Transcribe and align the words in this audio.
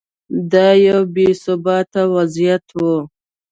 دا 0.51 0.67
یو 0.87 1.01
بې 1.13 1.27
ثباته 1.43 2.01
وضعیت 2.15 2.65
و. 2.79 2.81